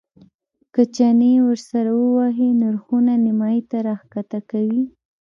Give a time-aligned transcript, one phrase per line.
[0.73, 4.83] که چنې ورسره ووهې نرخونه نیمایي ته راښکته کوي.